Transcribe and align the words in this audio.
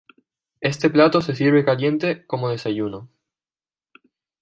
Este 0.61 0.89
plato 0.89 1.21
se 1.21 1.35
sirve 1.35 1.63
caliente 1.63 2.25
como 2.25 2.49
desayuno. 2.49 3.07